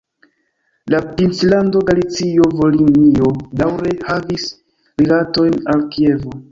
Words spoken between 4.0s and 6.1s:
havis rilatojn al